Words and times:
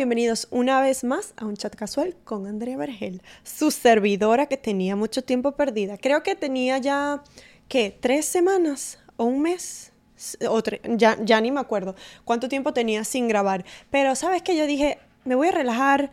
bienvenidos 0.00 0.48
una 0.50 0.80
vez 0.80 1.04
más 1.04 1.34
a 1.36 1.44
un 1.44 1.58
chat 1.58 1.76
casual 1.76 2.16
con 2.24 2.46
Andrea 2.46 2.78
Vergel, 2.78 3.20
su 3.42 3.70
servidora 3.70 4.46
que 4.46 4.56
tenía 4.56 4.96
mucho 4.96 5.22
tiempo 5.22 5.52
perdida. 5.52 5.98
Creo 5.98 6.22
que 6.22 6.34
tenía 6.34 6.78
ya, 6.78 7.22
¿qué? 7.68 7.94
¿Tres 8.00 8.24
semanas 8.24 8.98
o 9.18 9.24
un 9.24 9.42
mes? 9.42 9.92
O 10.48 10.62
ya, 10.96 11.18
ya 11.22 11.40
ni 11.42 11.50
me 11.50 11.60
acuerdo 11.60 11.96
cuánto 12.24 12.48
tiempo 12.48 12.72
tenía 12.72 13.04
sin 13.04 13.28
grabar. 13.28 13.66
Pero 13.90 14.14
sabes 14.14 14.40
que 14.40 14.56
yo 14.56 14.66
dije, 14.66 14.98
me 15.26 15.34
voy 15.34 15.48
a 15.48 15.52
relajar. 15.52 16.10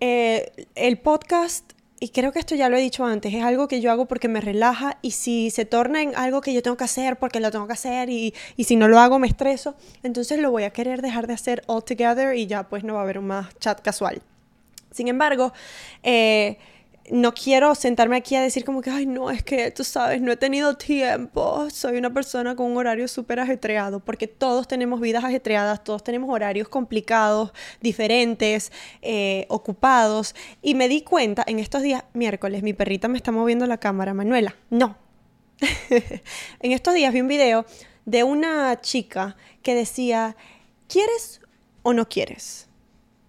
Eh, 0.00 0.66
el 0.74 0.98
podcast 0.98 1.72
y 2.02 2.08
creo 2.08 2.32
que 2.32 2.40
esto 2.40 2.56
ya 2.56 2.68
lo 2.68 2.76
he 2.76 2.80
dicho 2.80 3.04
antes, 3.04 3.32
es 3.32 3.44
algo 3.44 3.68
que 3.68 3.80
yo 3.80 3.92
hago 3.92 4.06
porque 4.06 4.26
me 4.26 4.40
relaja 4.40 4.98
y 5.02 5.12
si 5.12 5.50
se 5.50 5.64
torna 5.64 6.02
en 6.02 6.16
algo 6.16 6.40
que 6.40 6.52
yo 6.52 6.60
tengo 6.60 6.76
que 6.76 6.82
hacer 6.82 7.16
porque 7.16 7.38
lo 7.38 7.52
tengo 7.52 7.68
que 7.68 7.74
hacer 7.74 8.10
y, 8.10 8.34
y 8.56 8.64
si 8.64 8.74
no 8.74 8.88
lo 8.88 8.98
hago 8.98 9.20
me 9.20 9.28
estreso, 9.28 9.76
entonces 10.02 10.40
lo 10.40 10.50
voy 10.50 10.64
a 10.64 10.70
querer 10.70 11.00
dejar 11.00 11.28
de 11.28 11.34
hacer 11.34 11.62
all 11.68 11.84
together 11.84 12.34
y 12.34 12.48
ya 12.48 12.64
pues 12.64 12.82
no 12.82 12.94
va 12.94 12.98
a 12.98 13.02
haber 13.04 13.18
un 13.18 13.28
más 13.28 13.56
chat 13.60 13.80
casual. 13.80 14.20
Sin 14.90 15.06
embargo, 15.06 15.52
eh, 16.02 16.58
no 17.10 17.34
quiero 17.34 17.74
sentarme 17.74 18.16
aquí 18.16 18.36
a 18.36 18.40
decir 18.40 18.64
como 18.64 18.80
que, 18.80 18.90
ay, 18.90 19.06
no, 19.06 19.30
es 19.30 19.42
que 19.42 19.70
tú 19.70 19.84
sabes, 19.84 20.20
no 20.20 20.30
he 20.32 20.36
tenido 20.36 20.76
tiempo, 20.76 21.68
soy 21.70 21.96
una 21.96 22.12
persona 22.12 22.54
con 22.54 22.70
un 22.70 22.76
horario 22.76 23.08
súper 23.08 23.40
ajetreado, 23.40 24.00
porque 24.00 24.28
todos 24.28 24.68
tenemos 24.68 25.00
vidas 25.00 25.24
ajetreadas, 25.24 25.82
todos 25.82 26.04
tenemos 26.04 26.30
horarios 26.30 26.68
complicados, 26.68 27.52
diferentes, 27.80 28.70
eh, 29.02 29.46
ocupados, 29.48 30.34
y 30.62 30.74
me 30.74 30.88
di 30.88 31.02
cuenta 31.02 31.44
en 31.46 31.58
estos 31.58 31.82
días, 31.82 32.04
miércoles, 32.12 32.62
mi 32.62 32.72
perrita 32.72 33.08
me 33.08 33.16
está 33.16 33.32
moviendo 33.32 33.66
la 33.66 33.78
cámara, 33.78 34.14
Manuela, 34.14 34.54
no. 34.70 34.96
en 36.60 36.72
estos 36.72 36.94
días 36.94 37.12
vi 37.12 37.20
un 37.20 37.28
video 37.28 37.64
de 38.04 38.24
una 38.24 38.80
chica 38.80 39.36
que 39.62 39.74
decía, 39.74 40.36
¿quieres 40.88 41.40
o 41.82 41.92
no 41.92 42.08
quieres? 42.08 42.68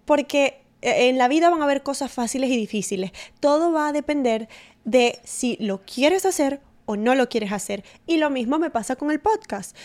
Porque 0.04 0.63
en 0.84 1.18
la 1.18 1.28
vida 1.28 1.50
van 1.50 1.60
a 1.60 1.64
haber 1.64 1.82
cosas 1.82 2.12
fáciles 2.12 2.50
y 2.50 2.56
difíciles. 2.56 3.12
Todo 3.40 3.72
va 3.72 3.88
a 3.88 3.92
depender 3.92 4.48
de 4.84 5.18
si 5.24 5.56
lo 5.60 5.80
quieres 5.82 6.26
hacer 6.26 6.60
o 6.86 6.96
no 6.96 7.14
lo 7.14 7.28
quieres 7.28 7.52
hacer. 7.52 7.84
Y 8.06 8.18
lo 8.18 8.30
mismo 8.30 8.58
me 8.58 8.70
pasa 8.70 8.96
con 8.96 9.10
el 9.10 9.20
podcast. 9.20 9.76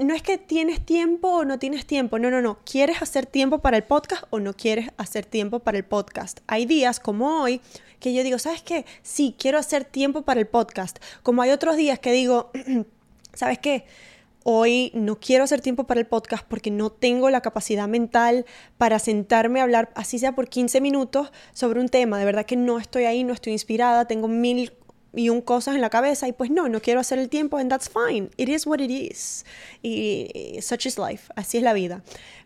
No 0.00 0.14
es 0.14 0.22
que 0.22 0.36
tienes 0.36 0.84
tiempo 0.84 1.28
o 1.28 1.44
no 1.44 1.60
tienes 1.60 1.86
tiempo, 1.86 2.18
no, 2.18 2.28
no, 2.28 2.42
no. 2.42 2.58
¿Quieres 2.64 3.02
hacer 3.02 3.26
tiempo 3.26 3.60
para 3.60 3.76
el 3.76 3.84
podcast 3.84 4.24
o 4.30 4.40
no 4.40 4.52
quieres 4.52 4.90
hacer 4.96 5.24
tiempo 5.24 5.60
para 5.60 5.78
el 5.78 5.84
podcast? 5.84 6.40
Hay 6.48 6.66
días 6.66 6.98
como 6.98 7.40
hoy 7.40 7.60
que 8.00 8.12
yo 8.12 8.24
digo, 8.24 8.40
¿sabes 8.40 8.62
qué? 8.62 8.84
Sí, 9.02 9.36
quiero 9.38 9.58
hacer 9.58 9.84
tiempo 9.84 10.22
para 10.22 10.40
el 10.40 10.48
podcast. 10.48 10.98
Como 11.22 11.42
hay 11.42 11.50
otros 11.50 11.76
días 11.76 12.00
que 12.00 12.10
digo, 12.10 12.50
¿sabes 13.32 13.60
qué? 13.60 13.84
Hoy 14.42 14.90
no 14.94 15.20
quiero 15.20 15.44
hacer 15.44 15.60
tiempo 15.60 15.84
para 15.84 16.00
el 16.00 16.06
podcast 16.06 16.46
porque 16.48 16.70
no 16.70 16.90
tengo 16.90 17.28
la 17.28 17.42
capacidad 17.42 17.88
mental 17.88 18.46
para 18.78 18.98
sentarme 18.98 19.60
a 19.60 19.64
hablar, 19.64 19.90
así 19.94 20.18
sea 20.18 20.34
por 20.34 20.48
15 20.48 20.80
minutos, 20.80 21.30
sobre 21.52 21.80
un 21.80 21.90
tema. 21.90 22.18
De 22.18 22.24
verdad 22.24 22.46
que 22.46 22.56
no 22.56 22.78
estoy 22.78 23.04
ahí, 23.04 23.22
no 23.22 23.34
estoy 23.34 23.52
inspirada, 23.52 24.06
tengo 24.06 24.28
mil 24.28 24.72
y 25.12 25.28
un 25.28 25.42
cosas 25.42 25.74
en 25.74 25.80
la 25.80 25.90
cabeza 25.90 26.28
y 26.28 26.32
pues 26.32 26.50
no, 26.50 26.68
no 26.68 26.80
quiero 26.80 27.00
hacer 27.00 27.18
el 27.18 27.28
tiempo 27.28 27.58
and 27.58 27.68
that's 27.68 27.90
fine. 27.90 28.30
It 28.38 28.48
is 28.48 28.66
what 28.66 28.78
it 28.78 28.90
is. 28.90 29.44
Y 29.82 30.58
such 30.62 30.86
is 30.86 30.98
life, 30.98 31.30
así 31.36 31.58
es 31.58 31.62
la 31.62 31.74
vida. 31.74 32.02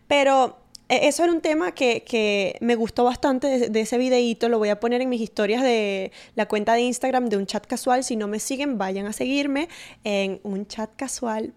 Pero 0.07 0.57
e, 0.89 1.07
eso 1.07 1.23
era 1.23 1.31
un 1.31 1.39
tema 1.39 1.71
que, 1.73 2.57
me 2.59 2.75
gustó 2.75 3.05
bastante 3.05 3.69
de, 3.69 3.81
ese 3.81 3.97
videíto. 3.97 4.49
Lo 4.49 4.57
voy 4.57 4.69
a 4.69 4.81
poner 4.81 5.01
en 5.01 5.07
mis 5.07 5.21
historias 5.21 5.63
de 5.63 6.11
la 6.35 6.47
cuenta 6.47 6.73
de 6.73 6.81
Instagram 6.81 7.29
de 7.29 7.37
un 7.37 7.45
chat 7.45 7.65
casual. 7.65 8.03
Si 8.03 8.17
no 8.17 8.27
me 8.27 8.39
siguen, 8.39 8.77
vayan 8.77 9.05
a 9.05 9.13
seguirme 9.13 9.69
en 10.03 10.41
un 10.43 10.67
chat 10.67 10.89
casual 10.97 11.53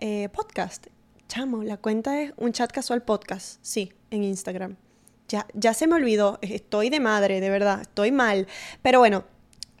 eh, 0.00 0.28
podcast. 0.32 0.88
Chamo, 1.28 1.62
la 1.62 1.76
cuenta 1.76 2.20
es 2.20 2.32
un 2.36 2.52
chat 2.52 2.72
casual 2.72 3.02
podcast, 3.02 3.60
sí, 3.62 3.92
en 4.10 4.24
Instagram. 4.24 4.76
Ya, 5.28 5.46
ya 5.54 5.74
se 5.74 5.86
me 5.86 5.94
olvidó, 5.94 6.38
estoy 6.42 6.90
de 6.90 6.98
madre, 6.98 7.40
de 7.40 7.50
verdad, 7.50 7.82
estoy 7.82 8.10
mal. 8.10 8.48
Pero 8.82 8.98
bueno, 8.98 9.24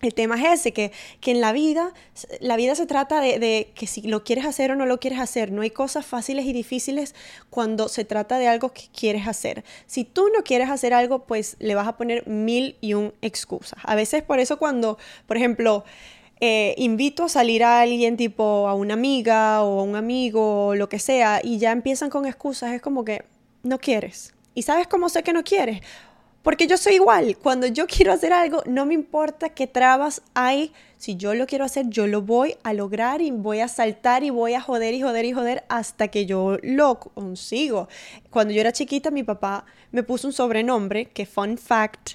el 0.00 0.14
tema 0.14 0.36
es 0.36 0.60
ese, 0.60 0.72
que, 0.72 0.92
que, 1.20 1.32
en 1.32 1.40
la 1.40 1.52
vida, 1.52 1.92
la 2.40 2.56
vida 2.56 2.74
se 2.74 2.86
trata 2.86 3.20
de, 3.20 3.38
de, 3.38 3.72
que 3.74 3.86
si 3.86 4.02
lo 4.02 4.22
quieres 4.22 4.46
hacer 4.46 4.70
o 4.70 4.76
no 4.76 4.86
lo 4.86 5.00
quieres 5.00 5.18
hacer. 5.18 5.52
No 5.52 5.62
hay 5.62 5.70
cosas 5.70 6.06
fáciles 6.06 6.46
y 6.46 6.52
difíciles 6.52 7.14
cuando 7.50 7.88
se 7.88 8.04
trata 8.04 8.38
de 8.38 8.48
algo 8.48 8.72
que 8.72 8.88
quieres 8.96 9.26
hacer. 9.26 9.64
Si 9.86 10.04
tú 10.04 10.28
no 10.34 10.42
quieres 10.44 10.70
hacer 10.70 10.94
algo, 10.94 11.26
pues 11.26 11.56
le 11.58 11.74
vas 11.74 11.88
a 11.88 11.96
poner 11.96 12.26
mil 12.26 12.76
y 12.80 12.94
un 12.94 13.12
excusas. 13.22 13.80
A 13.82 13.94
veces 13.94 14.22
por 14.22 14.38
eso 14.38 14.58
cuando, 14.58 14.98
por 15.26 15.36
ejemplo, 15.36 15.84
eh, 16.40 16.74
invito 16.78 17.24
a 17.24 17.28
salir 17.28 17.62
a 17.62 17.80
alguien 17.80 18.16
tipo 18.16 18.66
a 18.66 18.74
una 18.74 18.94
amiga 18.94 19.62
o 19.62 19.80
a 19.80 19.82
un 19.82 19.94
amigo 19.94 20.68
o 20.68 20.74
lo 20.74 20.88
que 20.88 20.98
sea 20.98 21.40
y 21.44 21.58
ya 21.58 21.70
empiezan 21.70 22.08
con 22.08 22.26
excusas, 22.26 22.72
es 22.72 22.80
como 22.80 23.04
que 23.04 23.24
no 23.62 23.78
quieres. 23.78 24.32
¿Y 24.54 24.62
sabes 24.62 24.86
cómo 24.86 25.08
sé 25.10 25.22
que 25.22 25.34
no 25.34 25.44
quieres? 25.44 25.82
Porque 26.42 26.66
yo 26.66 26.78
soy 26.78 26.94
igual, 26.94 27.36
cuando 27.36 27.66
yo 27.66 27.86
quiero 27.88 28.12
hacer 28.12 28.32
algo, 28.32 28.62
no 28.66 28.86
me 28.86 28.94
importa 28.94 29.50
qué 29.50 29.66
trabas 29.66 30.22
hay, 30.32 30.72
si 30.96 31.16
yo 31.16 31.34
lo 31.34 31.46
quiero 31.46 31.66
hacer, 31.66 31.88
yo 31.88 32.06
lo 32.06 32.22
voy 32.22 32.56
a 32.62 32.72
lograr 32.72 33.20
y 33.20 33.30
voy 33.30 33.60
a 33.60 33.68
saltar 33.68 34.24
y 34.24 34.30
voy 34.30 34.54
a 34.54 34.62
joder 34.62 34.94
y 34.94 35.02
joder 35.02 35.26
y 35.26 35.32
joder 35.32 35.64
hasta 35.68 36.08
que 36.08 36.24
yo 36.24 36.56
lo 36.62 36.98
consigo. 36.98 37.88
Cuando 38.30 38.54
yo 38.54 38.60
era 38.60 38.72
chiquita, 38.72 39.10
mi 39.10 39.22
papá 39.24 39.66
me 39.92 40.02
puso 40.02 40.26
un 40.26 40.32
sobrenombre 40.32 41.06
que, 41.06 41.26
fun 41.26 41.58
fact, 41.58 42.12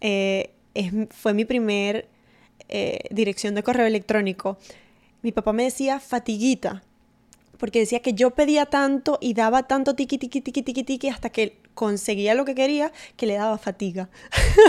eh, 0.00 0.50
fue 1.10 1.34
mi 1.34 1.44
primer 1.44 2.08
eh, 2.68 3.00
dirección 3.10 3.54
de 3.54 3.62
correo 3.62 3.86
electrónico, 3.86 4.58
mi 5.22 5.32
papá 5.32 5.52
me 5.52 5.64
decía 5.64 6.00
fatiguita, 6.00 6.82
porque 7.58 7.80
decía 7.80 8.00
que 8.00 8.14
yo 8.14 8.30
pedía 8.30 8.66
tanto 8.66 9.18
y 9.20 9.34
daba 9.34 9.64
tanto 9.64 9.94
tiqui, 9.94 10.18
tiqui, 10.18 10.40
tiqui, 10.40 10.62
tiqui, 10.62 10.84
tiqui, 10.84 11.08
hasta 11.08 11.30
que 11.30 11.58
conseguía 11.74 12.34
lo 12.34 12.44
que 12.44 12.54
quería, 12.54 12.92
que 13.16 13.26
le 13.26 13.34
daba 13.34 13.58
fatiga. 13.58 14.08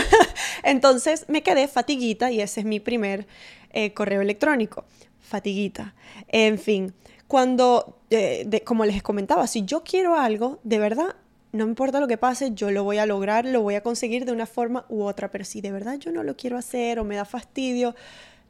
Entonces 0.64 1.24
me 1.28 1.42
quedé 1.42 1.68
fatiguita 1.68 2.30
y 2.30 2.40
ese 2.40 2.60
es 2.60 2.66
mi 2.66 2.80
primer 2.80 3.26
eh, 3.72 3.92
correo 3.92 4.20
electrónico, 4.20 4.84
fatiguita. 5.20 5.94
En 6.28 6.58
fin, 6.58 6.92
cuando, 7.28 8.00
eh, 8.10 8.62
como 8.64 8.84
les 8.84 9.02
comentaba, 9.02 9.46
si 9.46 9.64
yo 9.64 9.84
quiero 9.84 10.16
algo, 10.16 10.58
de 10.64 10.78
verdad, 10.78 11.14
no 11.52 11.64
importa 11.64 12.00
lo 12.00 12.06
que 12.06 12.16
pase, 12.16 12.52
yo 12.54 12.70
lo 12.70 12.84
voy 12.84 12.98
a 12.98 13.06
lograr, 13.06 13.44
lo 13.44 13.62
voy 13.62 13.74
a 13.74 13.82
conseguir 13.82 14.24
de 14.24 14.32
una 14.32 14.46
forma 14.46 14.86
u 14.88 15.02
otra, 15.02 15.30
pero 15.30 15.44
si 15.44 15.60
de 15.60 15.72
verdad 15.72 15.98
yo 15.98 16.12
no 16.12 16.22
lo 16.22 16.36
quiero 16.36 16.56
hacer 16.56 16.98
o 16.98 17.04
me 17.04 17.16
da 17.16 17.24
fastidio, 17.24 17.94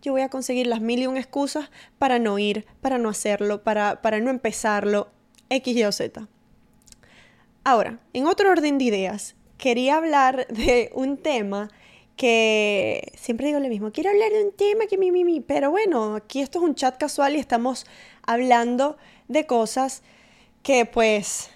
yo 0.03 0.13
voy 0.13 0.23
a 0.23 0.29
conseguir 0.29 0.67
las 0.67 0.81
mil 0.81 1.01
y 1.01 1.07
un 1.07 1.17
excusas 1.17 1.71
para 1.99 2.19
no 2.19 2.39
ir, 2.39 2.67
para 2.81 2.99
no 2.99 3.09
hacerlo, 3.09 3.63
para, 3.63 4.03
para 4.03 4.21
no 4.21 4.31
empezarlo, 4.31 5.09
X, 5.49 5.77
Y 5.77 5.85
o 5.85 5.93
Z. 5.93 6.29
Ahora, 7.65 8.01
en 8.13 8.27
otro 8.27 8.51
orden 8.51 8.79
de 8.79 8.85
ideas, 8.85 9.35
quería 9.59 9.97
hablar 9.97 10.47
de 10.49 10.91
un 10.95 11.17
tema 11.17 11.69
que 12.17 13.13
siempre 13.17 13.47
digo 13.47 13.61
lo 13.61 13.69
mismo, 13.69 13.93
quiero 13.93 14.11
hablar 14.11 14.31
de 14.31 14.45
un 14.45 14.53
tema 14.53 14.87
que 14.87 14.99
mi, 14.99 15.11
mi, 15.11 15.25
mi, 15.25 15.41
pero 15.41 15.71
bueno, 15.71 16.17
aquí 16.17 16.41
esto 16.41 16.59
es 16.59 16.65
un 16.65 16.75
chat 16.75 16.99
casual 16.99 17.35
y 17.35 17.39
estamos 17.39 17.87
hablando 18.23 18.99
de 19.29 19.47
cosas 19.47 20.03
que 20.63 20.85
pues 20.85 21.51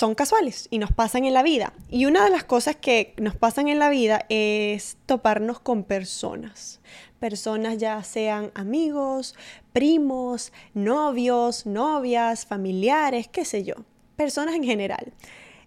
son 0.00 0.14
casuales 0.14 0.66
y 0.70 0.78
nos 0.78 0.92
pasan 0.92 1.26
en 1.26 1.34
la 1.34 1.42
vida. 1.42 1.74
Y 1.90 2.06
una 2.06 2.24
de 2.24 2.30
las 2.30 2.42
cosas 2.42 2.74
que 2.74 3.12
nos 3.18 3.36
pasan 3.36 3.68
en 3.68 3.78
la 3.78 3.90
vida 3.90 4.24
es 4.30 4.96
toparnos 5.04 5.60
con 5.60 5.84
personas. 5.84 6.80
Personas 7.18 7.76
ya 7.76 8.02
sean 8.02 8.50
amigos, 8.54 9.34
primos, 9.74 10.54
novios, 10.72 11.66
novias, 11.66 12.46
familiares, 12.46 13.28
qué 13.28 13.44
sé 13.44 13.62
yo. 13.62 13.74
Personas 14.16 14.54
en 14.54 14.64
general. 14.64 15.12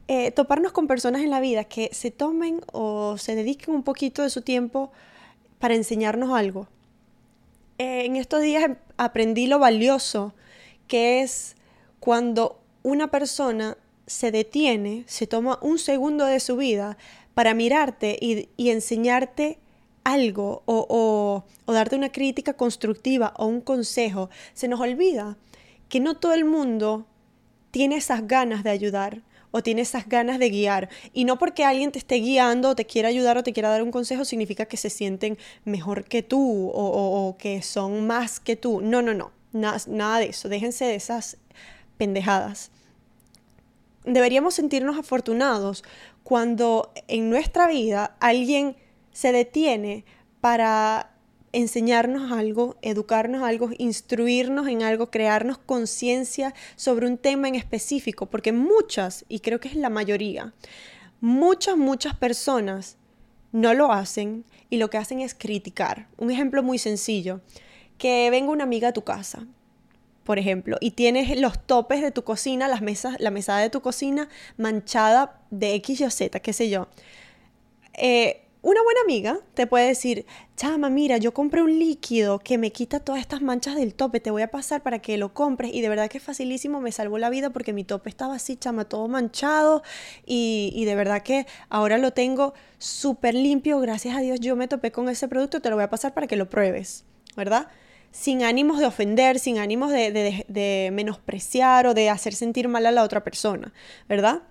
Eh, 0.08 0.32
toparnos 0.32 0.72
con 0.72 0.88
personas 0.88 1.22
en 1.22 1.30
la 1.30 1.40
vida 1.40 1.66
que 1.66 1.92
se 1.94 2.10
tomen 2.10 2.62
o 2.72 3.20
se 3.20 3.36
dediquen 3.36 3.76
un 3.76 3.84
poquito 3.84 4.24
de 4.24 4.32
su 4.32 4.42
tiempo 4.42 4.92
para 5.60 5.76
enseñarnos 5.76 6.32
algo. 6.36 6.68
Eh, 7.78 8.06
en 8.06 8.16
estos 8.16 8.42
días 8.42 8.72
aprendí 8.98 9.46
lo 9.46 9.60
valioso 9.60 10.34
que 10.88 11.22
es 11.22 11.56
cuando 12.00 12.60
una 12.82 13.12
persona 13.12 13.78
se 14.14 14.32
detiene, 14.32 15.04
se 15.08 15.26
toma 15.26 15.58
un 15.62 15.80
segundo 15.80 16.26
de 16.26 16.40
su 16.40 16.56
vida 16.56 16.98
para 17.34 17.56
mirarte 17.56 18.16
y, 18.22 18.70
enseñarte 18.70 19.58
algo 20.04 20.62
o, 20.66 21.44
darte 21.66 21.96
una 21.96 22.12
crítica 22.12 22.54
constructiva 22.54 23.34
o 23.38 23.48
un 23.48 23.60
consejo, 23.60 24.30
se 24.54 24.68
nos 24.68 24.80
olvida 24.80 25.36
que 25.90 26.00
no 26.00 26.16
todo 26.16 26.34
el 26.34 26.46
mundo 26.46 27.08
tiene 27.72 27.96
esas 27.96 28.28
ganas 28.28 28.64
de 28.64 28.70
ayudar 28.70 29.24
o 29.50 29.64
tiene 29.64 29.82
esas 29.82 30.08
ganas 30.08 30.38
de 30.38 30.50
guiar. 30.50 30.90
Y 31.12 31.26
no 31.26 31.40
porque 31.40 31.64
alguien 31.64 31.92
te 31.92 31.98
esté 31.98 32.16
guiando 32.16 32.70
o 32.70 32.76
te 32.76 32.86
quiera 32.86 33.10
ayudar 33.10 33.38
o 33.40 33.44
te 33.44 33.52
quiera 33.52 33.70
dar 33.70 33.82
un 33.82 33.92
consejo 33.92 34.26
significa 34.26 34.66
que 34.66 34.78
se 34.78 34.92
sienten 34.92 35.40
mejor 35.66 36.04
que 36.04 36.22
tú 36.22 36.72
o, 36.72 37.36
que 37.40 37.64
son 37.64 38.06
más 38.06 38.40
que 38.40 38.56
tú. 38.56 38.80
No, 38.82 39.02
no, 39.02 39.16
no. 39.16 39.32
Nada, 39.54 39.78
nada 39.88 40.20
de 40.20 40.26
eso. 40.26 40.50
Déjense 40.50 40.86
de 40.86 40.96
esas 40.96 41.38
pendejadas 41.98 42.72
deberíamos 44.06 44.56
sentirnos 44.56 44.98
afortunados 44.98 45.84
cuando 46.24 46.92
en 47.08 47.30
nuestra 47.30 47.68
vida 47.68 48.16
alguien 48.20 48.76
se 49.12 49.32
detiene 49.32 50.06
para 50.42 51.10
enseñarnos 51.52 52.32
algo, 52.32 52.78
educarnos 52.82 53.44
algo, 53.44 53.70
instruirnos 53.78 54.68
en 54.68 54.82
algo, 54.82 55.12
crearnos 55.12 55.60
conciencia 55.60 56.54
sobre 56.76 57.08
un 57.08 57.18
tema 57.18 57.48
en 57.48 57.56
específico, 57.56 58.26
porque 58.26 58.52
muchas, 58.52 59.24
y 59.30 59.40
creo 59.40 59.60
que 59.60 59.68
es 59.68 59.76
la 59.76 59.90
mayoría, 59.90 60.54
Muchas, 61.26 61.78
muchas 61.78 62.18
personas 62.18 62.98
no 63.54 63.74
lo 63.74 63.94
hacen 63.94 64.44
y 64.70 64.76
lo 64.76 64.90
que 64.90 64.98
hacen 64.98 65.22
es 65.22 65.34
criticar. 65.34 66.10
Un 66.18 66.32
ejemplo 66.32 66.62
muy 66.64 66.78
sencillo, 66.78 67.40
que 67.98 68.30
venga 68.30 68.52
una 68.52 68.66
amiga 68.66 68.90
a 68.90 68.92
tu 68.94 69.06
casa, 69.06 69.48
por 70.24 70.40
ejemplo, 70.40 70.78
y 70.80 70.92
tienes 70.92 71.40
los 71.40 71.66
topes 71.66 72.02
de 72.02 72.12
tu 72.12 72.24
cocina, 72.24 72.68
las 72.68 72.82
mesas, 72.82 73.16
la 73.20 73.32
mesada 73.32 73.60
de 73.60 73.70
tu 73.70 73.82
cocina 73.82 74.30
manchada 74.58 75.42
de 75.50 75.76
X 75.76 76.02
y 76.02 76.10
Z, 76.10 76.40
qué 76.40 76.54
sé 76.54 76.70
yo. 76.70 76.88
Eh, 77.94 78.44
una 78.64 78.82
buena 78.82 79.02
amiga 79.02 79.40
te 79.56 79.68
puede 79.68 79.88
decir, 79.88 80.26
chama, 80.56 80.90
mira, 80.90 81.18
yo 81.18 81.34
compré 81.34 81.62
un 81.62 81.78
líquido 81.78 82.40
que 82.40 82.58
me 82.58 82.72
quita 82.72 83.02
todas 83.02 83.20
estas 83.20 83.42
manchas 83.42 83.76
del 83.76 83.94
tope, 83.94 84.22
te 84.22 84.32
voy 84.32 84.42
a 84.42 84.52
pasar 84.52 84.82
para 84.82 85.00
que 85.00 85.18
lo 85.18 85.34
compres. 85.34 85.74
Y 85.74 85.82
de 85.82 85.90
verdad 85.90 86.10
que 86.10 86.20
es 86.20 86.24
facilísimo, 86.24 86.80
me 86.80 86.94
salvó 86.94 87.18
la 87.18 87.30
vida 87.30 87.50
porque 87.50 87.74
mi 87.74 87.84
tope 87.84 88.10
estaba 88.10 88.36
así, 88.36 88.56
chama, 88.56 88.86
todo 88.86 89.10
manchado. 89.10 89.84
Y, 90.26 90.72
y 90.76 90.86
de 90.86 90.96
verdad 90.96 91.24
que 91.24 91.46
ahora 91.68 91.98
lo 91.98 92.14
tengo 92.14 92.54
súper 92.78 93.36
limpio, 93.36 93.82
gracias 93.82 94.16
a 94.16 94.22
Dios 94.22 94.40
yo 94.40 94.56
me 94.56 94.70
topé 94.70 94.94
con 94.94 95.10
ese 95.10 95.28
producto, 95.28 95.60
te 95.62 95.70
lo 95.70 95.76
voy 95.76 95.84
a 95.84 95.90
pasar 95.90 96.14
para 96.14 96.28
que 96.28 96.38
lo 96.38 96.50
pruebes, 96.50 97.04
¿verdad? 97.36 97.68
Sin 98.14 98.44
ánimos 98.44 98.80
de 98.80 98.86
ofender, 98.86 99.40
sin 99.40 99.58
ánimos 99.58 99.92
de, 99.92 100.90
menospreciar 100.94 101.88
o 101.88 101.96
de 101.96 102.12
hacer 102.12 102.36
sentir 102.36 102.68
mal 102.68 102.86
a 102.86 102.92
la 102.92 103.02
otra 103.02 103.24
persona, 103.24 103.74
¿verdad? 104.08 104.44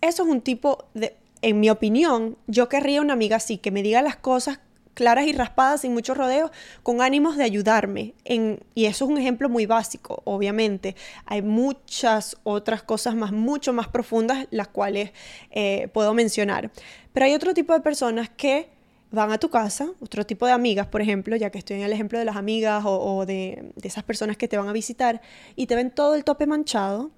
Eso 0.00 0.22
es 0.22 0.28
un 0.28 0.40
tipo 0.40 0.86
de, 0.94 1.16
en 1.42 1.58
mi 1.58 1.70
opinión, 1.70 2.38
yo 2.46 2.68
querría 2.68 3.00
una 3.00 3.14
amiga 3.14 3.36
así, 3.36 3.58
que 3.58 3.72
me 3.72 3.82
diga 3.82 4.00
las 4.00 4.14
cosas 4.14 4.60
claras 4.94 5.26
y 5.26 5.32
raspadas, 5.32 5.80
sin 5.80 5.92
muchos 5.92 6.16
rodeos, 6.16 6.52
con 6.84 7.02
ánimos 7.02 7.36
de 7.36 7.44
ayudarme. 7.44 8.14
En, 8.24 8.60
y 8.74 8.84
eso 8.84 9.06
es 9.06 9.10
un 9.10 9.18
ejemplo 9.18 9.48
muy 9.48 9.66
básico, 9.66 10.22
obviamente. 10.24 10.94
Hay 11.26 11.42
muchas 11.42 12.36
otras 12.44 12.84
cosas 12.84 13.16
más, 13.16 13.32
mucho 13.32 13.72
más 13.72 13.88
profundas, 13.88 14.46
las 14.50 14.68
cuales 14.68 15.10
eh, 15.50 15.88
puedo 15.92 16.14
mencionar. 16.14 16.70
Pero 17.12 17.26
hay 17.26 17.34
otro 17.34 17.54
tipo 17.54 17.72
de 17.72 17.80
personas 17.80 18.30
que 18.30 18.68
van 19.12 19.30
a 19.30 19.38
tu 19.38 19.50
casa, 19.50 19.90
otro 20.00 20.26
tipo 20.26 20.46
de 20.46 20.52
amigas, 20.52 20.86
por 20.86 21.02
ejemplo, 21.02 21.36
ya 21.36 21.50
que 21.50 21.58
estoy 21.58 21.76
en 21.76 21.82
el 21.82 21.92
ejemplo 21.92 22.18
de 22.18 22.24
las 22.24 22.36
amigas 22.36 22.82
o, 22.86 23.24
de, 23.26 23.72
de, 23.76 23.88
esas 23.88 24.02
personas 24.04 24.36
que 24.36 24.48
te 24.48 24.56
van 24.56 24.68
a 24.68 24.72
visitar, 24.72 25.20
y 25.54 25.66
te 25.66 25.76
ven 25.76 25.90
todo 25.90 26.14
el 26.14 26.24
tope 26.24 26.46
manchado 26.46 27.10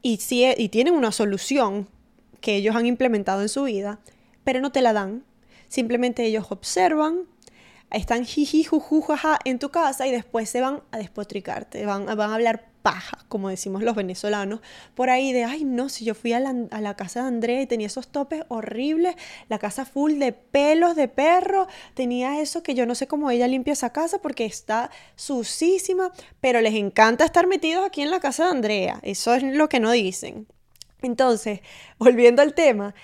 y, 0.00 0.16
si, 0.16 0.44
y 0.44 0.68
tienen 0.70 0.94
una 0.94 1.12
solución 1.12 1.88
que 2.40 2.56
ellos 2.56 2.74
han 2.74 2.86
implementado 2.86 3.42
en 3.42 3.48
su 3.48 3.64
vida, 3.64 4.00
pero 4.44 4.60
no 4.60 4.72
te 4.72 4.82
la 4.82 4.92
dan. 4.92 5.24
Simplemente 5.68 6.24
ellos 6.24 6.46
observan, 6.50 7.24
están 7.92 8.24
jiji, 8.24 8.64
juju, 8.64 9.02
jaja 9.02 9.38
en 9.44 9.58
tu 9.58 9.70
casa 9.70 10.06
y 10.06 10.10
después 10.10 10.48
se 10.48 10.60
van 10.60 10.82
a 10.90 10.98
despotricarte, 10.98 11.84
van, 11.86 12.06
van 12.06 12.30
a 12.30 12.34
hablar 12.34 12.72
paja, 12.82 13.18
como 13.28 13.48
decimos 13.48 13.82
los 13.82 13.94
venezolanos, 13.94 14.60
por 14.94 15.08
ahí 15.08 15.32
de, 15.32 15.44
ay 15.44 15.64
no, 15.64 15.88
si 15.88 16.04
yo 16.04 16.14
fui 16.14 16.32
a 16.32 16.40
la, 16.40 16.54
a 16.70 16.80
la, 16.80 16.96
casa 16.96 17.22
de 17.22 17.28
Andrea 17.28 17.62
y 17.62 17.66
tenía 17.66 17.86
esos 17.86 18.08
topes 18.08 18.42
horribles, 18.48 19.14
la 19.48 19.58
casa 19.58 19.84
full 19.84 20.18
de 20.18 20.32
pelos 20.32 20.96
de 20.96 21.06
perro, 21.08 21.68
tenía 21.94 22.40
eso 22.40 22.62
que 22.62 22.74
yo 22.74 22.84
no 22.84 22.94
sé 22.94 23.06
cómo 23.06 23.30
ella 23.30 23.46
limpia 23.46 23.72
esa 23.72 23.90
casa 23.90 24.18
porque 24.18 24.44
está 24.44 24.90
sucísima, 25.14 26.12
pero 26.40 26.60
les 26.60 26.74
encanta 26.74 27.24
estar 27.24 27.46
metidos 27.46 27.86
aquí 27.86 28.02
en 28.02 28.10
la 28.10 28.20
casa 28.20 28.46
de 28.46 28.50
Andrea, 28.50 28.98
eso 29.02 29.34
es 29.34 29.42
lo 29.42 29.68
que 29.68 29.80
no 29.80 29.92
dicen. 29.92 30.46
Entonces, 31.02 31.60
volviendo 31.98 32.42
al 32.42 32.54
tema, 32.54 32.94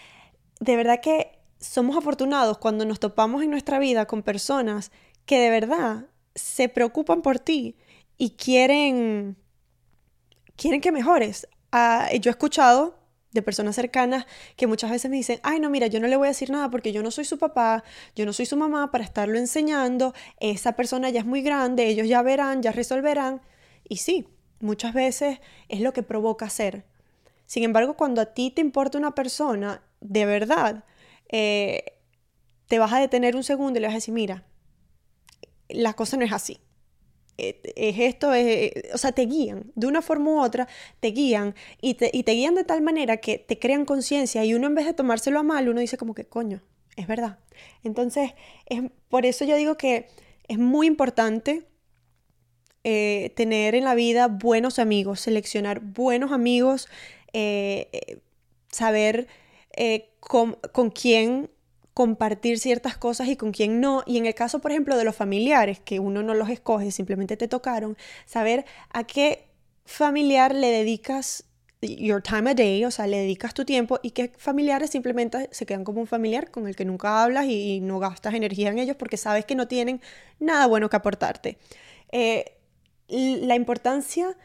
de 0.60 0.76
verdad 0.76 1.00
que 1.00 1.37
somos 1.60 1.96
afortunados 1.96 2.58
cuando 2.58 2.84
nos 2.84 3.00
topamos 3.00 3.42
en 3.42 3.50
nuestra 3.50 3.78
vida 3.78 4.06
con 4.06 4.22
personas 4.22 4.90
que 5.26 5.38
de 5.38 5.50
verdad 5.50 6.06
se 6.34 6.68
preocupan 6.68 7.22
por 7.22 7.38
ti 7.38 7.76
y 8.16 8.30
quieren, 8.30 9.36
quieren 10.56 10.80
que 10.80 10.92
mejores. 10.92 11.48
Uh, 11.72 12.16
yo 12.18 12.30
he 12.30 12.32
escuchado 12.32 12.98
de 13.32 13.42
personas 13.42 13.76
cercanas 13.76 14.26
que 14.56 14.66
muchas 14.66 14.90
veces 14.90 15.10
me 15.10 15.16
dicen, 15.16 15.40
ay 15.42 15.60
no, 15.60 15.68
mira, 15.68 15.86
yo 15.86 16.00
no 16.00 16.08
le 16.08 16.16
voy 16.16 16.26
a 16.26 16.30
decir 16.30 16.50
nada 16.50 16.70
porque 16.70 16.92
yo 16.92 17.02
no 17.02 17.10
soy 17.10 17.24
su 17.24 17.38
papá, 17.38 17.84
yo 18.16 18.24
no 18.24 18.32
soy 18.32 18.46
su 18.46 18.56
mamá 18.56 18.90
para 18.90 19.04
estarlo 19.04 19.38
enseñando, 19.38 20.14
esa 20.40 20.72
persona 20.72 21.10
ya 21.10 21.20
es 21.20 21.26
muy 21.26 21.42
grande, 21.42 21.88
ellos 21.88 22.08
ya 22.08 22.22
verán, 22.22 22.62
ya 22.62 22.72
resolverán. 22.72 23.42
Y 23.86 23.96
sí, 23.98 24.28
muchas 24.60 24.94
veces 24.94 25.40
es 25.68 25.80
lo 25.80 25.92
que 25.92 26.02
provoca 26.02 26.46
hacer 26.46 26.84
sin 27.48 27.64
embargo, 27.64 27.94
cuando 27.96 28.20
a 28.20 28.26
ti 28.26 28.50
te 28.50 28.60
importa 28.60 28.98
una 28.98 29.14
persona, 29.14 29.82
de 30.02 30.26
verdad, 30.26 30.84
eh, 31.28 31.84
te 32.66 32.78
vas 32.78 32.92
a 32.92 33.00
detener 33.00 33.36
un 33.36 33.44
segundo 33.44 33.78
y 33.78 33.82
le 33.82 33.88
vas 33.88 33.94
a 33.94 33.98
decir, 33.98 34.14
mira, 34.14 34.44
la 35.68 35.94
cosa 35.94 36.16
no 36.16 36.24
es 36.24 36.32
así. 36.32 36.60
Eh, 37.38 37.60
es 37.76 37.98
esto, 38.00 38.34
es, 38.34 38.72
o 38.92 38.98
sea, 38.98 39.12
te 39.12 39.22
guían, 39.22 39.70
de 39.76 39.86
una 39.86 40.02
forma 40.02 40.30
u 40.30 40.40
otra, 40.40 40.66
te 41.00 41.08
guían 41.08 41.54
y 41.80 41.94
te, 41.94 42.10
y 42.12 42.24
te 42.24 42.32
guían 42.32 42.54
de 42.56 42.64
tal 42.64 42.82
manera 42.82 43.18
que 43.18 43.38
te 43.38 43.58
crean 43.58 43.84
conciencia 43.84 44.44
y 44.44 44.54
uno 44.54 44.66
en 44.66 44.74
vez 44.74 44.86
de 44.86 44.94
tomárselo 44.94 45.38
a 45.38 45.42
mal, 45.44 45.68
uno 45.68 45.80
dice 45.80 45.96
como 45.96 46.14
que, 46.14 46.26
coño, 46.26 46.62
es 46.96 47.06
verdad. 47.06 47.38
Entonces, 47.84 48.32
es, 48.66 48.82
por 49.08 49.24
eso 49.24 49.44
yo 49.44 49.56
digo 49.56 49.76
que 49.76 50.08
es 50.48 50.58
muy 50.58 50.88
importante 50.88 51.64
eh, 52.82 53.32
tener 53.36 53.74
en 53.76 53.84
la 53.84 53.94
vida 53.94 54.26
buenos 54.28 54.78
amigos, 54.78 55.20
seleccionar 55.20 55.80
buenos 55.80 56.32
amigos 56.32 56.88
eh, 57.32 58.20
saber 58.70 59.26
eh, 59.80 60.10
con, 60.18 60.54
con, 60.72 60.90
quién 60.90 61.50
compartir 61.94 62.58
ciertas 62.58 62.96
cosas 62.96 63.28
y 63.28 63.36
con 63.36 63.52
quién 63.52 63.80
no. 63.80 64.02
Y 64.06 64.18
en 64.18 64.26
el 64.26 64.34
caso, 64.34 64.60
por 64.60 64.72
ejemplo, 64.72 64.96
de 64.96 65.04
los 65.04 65.14
familiares, 65.14 65.78
que 65.78 66.00
uno 66.00 66.20
no 66.24 66.34
los 66.34 66.48
escoge, 66.50 66.90
simplemente 66.90 67.36
te 67.36 67.46
tocaron, 67.46 67.96
saber 68.26 68.64
a 68.90 69.04
qué 69.04 69.46
familiar 69.84 70.52
le 70.52 70.66
dedicas 70.72 71.44
your 71.80 72.20
time 72.20 72.50
a 72.50 72.54
day, 72.54 72.84
o 72.84 72.90
sea, 72.90 73.06
le 73.06 73.18
dedicas 73.18 73.54
tu 73.54 73.64
tiempo 73.64 74.00
y 74.02 74.10
qué 74.10 74.32
familiares 74.36 74.90
simplemente 74.90 75.48
se 75.52 75.64
quedan 75.64 75.84
como 75.84 76.00
un 76.00 76.08
familiar 76.08 76.50
con 76.50 76.66
el 76.66 76.74
que 76.74 76.84
nunca 76.84 77.22
hablas 77.22 77.46
y, 77.46 77.78
no 77.80 78.00
gastas 78.00 78.34
energía 78.34 78.70
en 78.70 78.80
ellos 78.80 78.96
porque 78.96 79.16
sabes 79.16 79.44
que 79.44 79.54
no 79.54 79.68
tienen 79.68 80.00
nada 80.40 80.66
bueno 80.66 80.90
que 80.90 80.96
aportarte. 80.96 81.56
la 83.08 83.54
importancia 83.54 84.36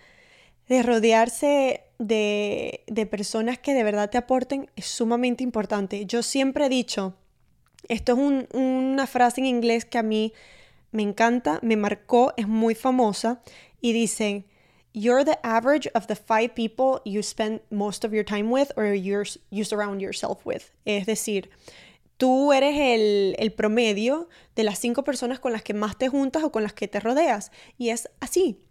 de 0.68 0.83
rodearse 0.83 1.82
de, 2.08 2.84
de 2.88 3.06
personas 3.06 3.58
que 3.60 3.74
de 3.74 3.84
verdad 3.84 4.10
te 4.10 4.18
aporten 4.18 4.70
es 4.76 4.86
sumamente 4.86 5.44
importante. 5.44 6.06
Yo 6.06 6.24
siempre 6.24 6.66
he 6.66 6.70
dicho, 6.70 7.16
esto 7.88 8.14
es 8.14 8.18
un, 8.20 8.48
una 8.54 9.08
frase 9.08 9.42
en 9.42 9.48
inglés 9.48 9.86
que 9.86 9.98
a 9.98 10.04
mí 10.04 10.34
me 10.92 11.04
encanta, 11.04 11.60
me 11.62 11.76
marcó, 11.76 12.33
es 12.38 12.48
muy 12.48 12.76
famosa 12.76 13.42
y 13.81 13.94
dicen, 13.94 14.45
You're 14.95 15.26
the 15.26 15.40
average 15.42 15.90
of 15.95 16.06
the 16.06 16.16
five 16.16 16.50
people 16.50 17.02
you 17.04 17.24
spend 17.24 17.62
most 17.72 18.06
of 18.06 18.14
your 18.14 18.24
time 18.24 18.52
with 18.52 18.69
or 18.78 18.94
you 18.94 19.64
surround 19.64 20.00
yourself 20.02 20.45
with. 20.45 20.66
Es 20.86 21.07
decir, 21.07 21.50
tú 22.18 22.54
eres 22.54 22.76
el, 22.78 23.36
el, 23.40 23.52
promedio 23.54 24.30
de 24.56 24.64
las 24.64 24.78
cinco 24.78 25.04
personas 25.04 25.40
con 25.40 25.52
las 25.52 25.64
que 25.64 25.74
más 25.74 25.98
te 25.98 26.10
juntas 26.10 26.44
o 26.44 26.52
con 26.52 26.62
las 26.62 26.74
que 26.74 26.88
te 26.88 27.00
rodeas. 27.00 27.52
Y 27.80 27.90
es 27.90 28.07
así 28.19 28.62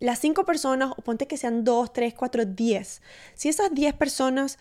las 0.00 0.18
cinco 0.18 0.44
personas, 0.44 0.92
o 0.96 1.02
ponte 1.02 1.28
que 1.28 1.36
sean 1.36 1.62
dos, 1.62 1.92
tres, 1.92 2.14
cuatro, 2.14 2.44
diez, 2.44 3.02
si 3.34 3.48
esas 3.48 3.72
diez 3.72 3.94
personas 3.94 4.58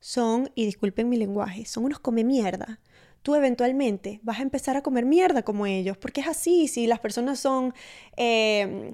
son, 0.00 0.50
y 0.54 0.64
disculpen 0.64 1.08
mi 1.08 1.16
lenguaje, 1.16 1.66
son 1.66 1.84
unos 1.84 1.98
come 1.98 2.24
mierda, 2.24 2.80
tú 3.22 3.34
eventualmente 3.34 4.20
vas 4.22 4.38
a 4.38 4.42
empezar 4.42 4.76
a 4.76 4.82
comer 4.82 5.04
mierda 5.04 5.42
como 5.42 5.66
ellos, 5.66 5.98
porque 5.98 6.20
es 6.20 6.28
así, 6.28 6.68
si 6.68 6.86
las 6.86 7.00
personas 7.00 7.40
son 7.40 7.74
eh, 8.16 8.92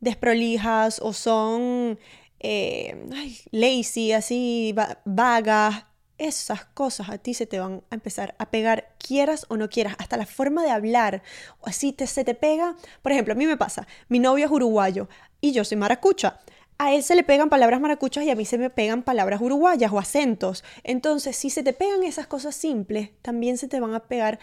desprolijas 0.00 1.00
o 1.00 1.12
son 1.12 1.98
eh, 2.40 3.06
lazy, 3.50 4.12
así, 4.12 4.74
vagas, 5.04 5.84
esas 6.18 6.64
cosas 6.64 7.08
a 7.08 7.18
ti 7.18 7.34
se 7.34 7.46
te 7.46 7.58
van 7.58 7.82
a 7.90 7.94
empezar 7.94 8.34
a 8.38 8.50
pegar, 8.50 8.94
quieras 8.98 9.46
o 9.48 9.56
no 9.56 9.68
quieras, 9.68 9.96
hasta 9.98 10.16
la 10.16 10.26
forma 10.26 10.62
de 10.62 10.70
hablar, 10.70 11.22
o 11.60 11.68
así 11.68 11.92
te, 11.92 12.06
se 12.06 12.24
te 12.24 12.34
pega. 12.34 12.76
Por 13.02 13.12
ejemplo, 13.12 13.32
a 13.32 13.36
mí 13.36 13.46
me 13.46 13.56
pasa, 13.56 13.86
mi 14.08 14.18
novio 14.18 14.46
es 14.46 14.50
uruguayo 14.50 15.08
y 15.40 15.52
yo 15.52 15.64
soy 15.64 15.76
maracucha. 15.76 16.40
A 16.78 16.92
él 16.92 17.02
se 17.02 17.14
le 17.14 17.22
pegan 17.22 17.50
palabras 17.50 17.80
maracuchas 17.80 18.24
y 18.24 18.30
a 18.30 18.34
mí 18.34 18.44
se 18.44 18.58
me 18.58 18.68
pegan 18.68 19.02
palabras 19.02 19.40
uruguayas 19.40 19.92
o 19.92 19.98
acentos. 19.98 20.64
Entonces, 20.82 21.36
si 21.36 21.50
se 21.50 21.62
te 21.62 21.72
pegan 21.72 22.02
esas 22.02 22.26
cosas 22.26 22.56
simples, 22.56 23.10
también 23.22 23.58
se 23.58 23.68
te 23.68 23.78
van 23.78 23.94
a 23.94 24.00
pegar 24.00 24.40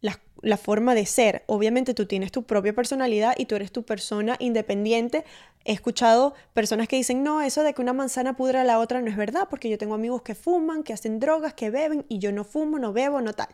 la, 0.00 0.18
la, 0.42 0.56
forma 0.56 0.94
de 0.94 1.06
ser. 1.06 1.44
Obviamente 1.46 1.94
tú 1.94 2.06
tienes 2.06 2.32
tu 2.32 2.42
propia 2.44 2.72
personalidad 2.72 3.34
y 3.38 3.46
tú 3.46 3.54
eres 3.54 3.70
tu 3.70 3.84
persona 3.84 4.36
independiente. 4.40 5.24
He 5.68 5.72
escuchado 5.72 6.32
personas 6.54 6.88
que 6.88 6.96
dicen, 6.96 7.22
no, 7.22 7.42
eso 7.42 7.62
de 7.62 7.74
que 7.74 7.82
una 7.82 7.92
manzana 7.92 8.34
pudra 8.34 8.62
a 8.62 8.64
la 8.64 8.78
otra 8.78 9.02
no 9.02 9.10
es 9.10 9.18
verdad, 9.18 9.48
porque 9.50 9.68
yo 9.68 9.76
tengo 9.76 9.94
amigos 9.94 10.22
que 10.22 10.34
fuman, 10.34 10.82
que 10.82 10.94
hacen 10.94 11.20
drogas, 11.20 11.52
que 11.52 11.68
beben 11.68 12.06
y 12.08 12.20
yo 12.20 12.32
no 12.32 12.44
fumo, 12.44 12.78
no 12.78 12.94
bebo, 12.94 13.20
no 13.20 13.34
tal. 13.34 13.50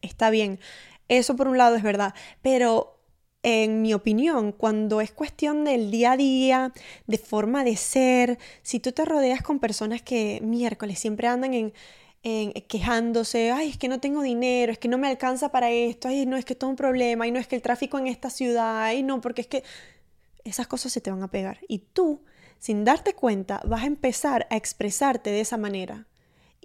Está 0.00 0.30
bien, 0.30 0.60
eso 1.08 1.34
por 1.34 1.48
un 1.48 1.58
lado 1.58 1.74
es 1.74 1.82
verdad, 1.82 2.14
pero 2.40 3.00
en 3.42 3.82
mi 3.82 3.94
opinión, 3.94 4.52
cuando 4.52 5.00
es 5.00 5.10
cuestión 5.10 5.64
del 5.64 5.90
día 5.90 6.12
a 6.12 6.16
día, 6.16 6.72
de 7.08 7.18
forma 7.18 7.64
de 7.64 7.74
ser, 7.74 8.38
si 8.62 8.78
tú 8.78 8.92
te 8.92 9.04
rodeas 9.04 9.42
con 9.42 9.58
personas 9.58 10.02
que 10.02 10.38
miércoles 10.40 11.00
siempre 11.00 11.26
andan 11.26 11.52
en 11.52 11.72
quejándose, 12.68 13.50
ay, 13.50 13.70
es 13.70 13.76
que 13.76 13.88
no 13.88 13.98
tengo 13.98 14.22
dinero, 14.22 14.70
es 14.70 14.78
que 14.78 14.88
no 14.88 14.98
me 14.98 15.08
alcanza 15.08 15.50
para 15.50 15.70
esto, 15.70 16.06
ay, 16.06 16.26
no, 16.26 16.36
es 16.36 16.44
que 16.44 16.54
todo 16.54 16.70
un 16.70 16.76
problema, 16.76 17.24
ay, 17.24 17.32
no, 17.32 17.40
es 17.40 17.48
que 17.48 17.56
el 17.56 17.60
tráfico 17.60 17.98
en 17.98 18.06
esta 18.06 18.30
ciudad, 18.30 18.84
ay, 18.84 19.02
no, 19.02 19.20
porque 19.20 19.40
es 19.40 19.48
que 19.48 19.64
esas 20.44 20.66
cosas 20.66 20.92
se 20.92 21.00
te 21.00 21.10
van 21.10 21.22
a 21.22 21.30
pegar. 21.30 21.60
Y 21.68 21.78
tú, 21.80 22.22
sin 22.58 22.84
darte 22.84 23.14
cuenta, 23.14 23.60
vas 23.64 23.82
a 23.82 23.86
empezar 23.86 24.46
a 24.50 24.56
expresarte 24.56 25.30
de 25.30 25.40
esa 25.40 25.56
manera. 25.56 26.06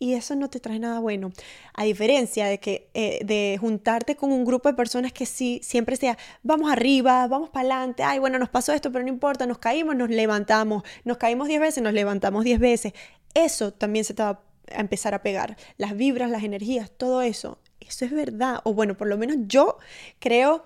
y 0.02 0.14
eso 0.14 0.34
no 0.36 0.50
te 0.50 0.62
trae 0.62 0.80
nada 0.80 1.00
bueno. 1.00 1.32
A 1.74 1.84
diferencia 1.84 2.46
de 2.48 2.60
que 2.60 2.90
eh, 2.94 3.20
de 3.26 3.58
juntarte 3.60 4.16
con 4.16 4.32
un 4.32 4.46
grupo 4.46 4.70
de 4.70 4.76
personas 4.76 5.12
que 5.12 5.26
sí 5.26 5.60
siempre 5.62 5.98
sea, 5.98 6.18
vamos 6.42 6.72
arriba, 6.72 7.28
vamos 7.28 7.50
para 7.50 7.62
adelante, 7.62 8.04
ay, 8.04 8.20
bueno, 8.20 8.40
nos 8.40 8.50
pasó 8.50 8.72
esto, 8.74 8.92
pero 8.92 9.04
no 9.04 9.10
importa, 9.10 9.46
nos 9.46 9.58
caímos, 9.58 9.96
nos 9.98 10.10
levantamos, 10.10 10.84
nos 11.04 11.18
caímos 11.18 11.50
10 11.50 11.60
veces, 11.60 11.84
nos 11.84 11.94
levantamos 11.94 12.46
10 12.46 12.60
veces. 12.60 12.94
Eso 13.34 13.74
también 13.74 14.06
se 14.06 14.14
te 14.14 14.24
va 14.24 14.42
a 14.72 14.80
empezar 14.80 15.14
a 15.14 15.22
pegar. 15.22 15.58
Las 15.78 15.96
vibras, 15.98 16.30
las 16.30 16.44
energías, 16.44 16.92
todo 16.92 17.22
eso. 17.22 17.60
Eso 17.82 18.06
es 18.06 18.12
verdad. 18.12 18.62
O 18.64 18.74
bueno, 18.74 18.96
por 18.96 19.08
lo 19.08 19.18
menos 19.18 19.38
yo 19.48 19.78
creo 20.20 20.64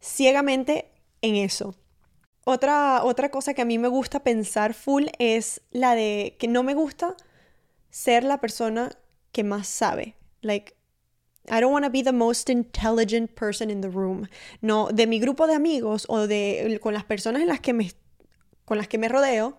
ciegamente 0.00 0.90
en 1.22 1.36
eso. 1.36 1.74
Otra, 2.44 3.04
otra 3.04 3.30
cosa 3.30 3.54
que 3.54 3.62
a 3.62 3.66
mí 3.66 3.78
me 3.78 3.88
gusta 3.88 4.20
pensar 4.20 4.74
full 4.74 5.06
es 5.18 5.60
la 5.70 5.94
de 5.94 6.36
que 6.38 6.48
no 6.48 6.62
me 6.62 6.74
gusta 6.74 7.14
ser 7.90 8.24
la 8.24 8.38
persona 8.38 8.90
que 9.32 9.44
más 9.44 9.68
sabe. 9.68 10.16
Like, 10.40 10.74
I 11.48 11.60
don't 11.60 11.72
want 11.72 11.84
to 11.84 11.90
be 11.90 12.02
the 12.02 12.12
most 12.12 12.48
intelligent 12.48 13.34
person 13.34 13.70
in 13.70 13.80
the 13.80 13.88
room. 13.88 14.28
No, 14.60 14.88
de 14.92 15.06
mi 15.06 15.20
grupo 15.20 15.46
de 15.46 15.54
amigos 15.54 16.06
o 16.08 16.26
de 16.26 16.78
con 16.82 16.94
las 16.94 17.04
personas 17.04 17.42
en 17.42 17.48
las 17.48 17.60
que 17.60 17.72
me, 17.72 17.92
con 18.64 18.78
las 18.78 18.88
que 18.88 18.98
me 18.98 19.08
rodeo, 19.08 19.58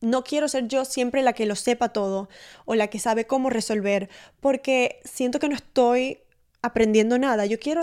no 0.00 0.24
quiero 0.24 0.48
ser 0.48 0.68
yo 0.68 0.84
siempre 0.84 1.22
la 1.22 1.32
que 1.32 1.46
lo 1.46 1.56
sepa 1.56 1.90
todo 1.90 2.28
o 2.64 2.74
la 2.74 2.88
que 2.88 2.98
sabe 2.98 3.26
cómo 3.26 3.50
resolver, 3.50 4.08
porque 4.40 5.00
siento 5.04 5.38
que 5.38 5.48
no 5.48 5.54
estoy 5.54 6.20
aprendiendo 6.62 7.18
nada. 7.18 7.46
Yo 7.46 7.58
quiero 7.58 7.82